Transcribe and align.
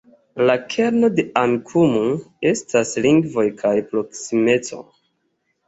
La 0.49 0.53
kerno 0.75 1.09
de 1.19 1.25
Amikumu 1.41 2.01
estas 2.53 2.95
lingvoj 3.07 3.47
kaj 3.63 3.77
proksimeco. 3.95 4.85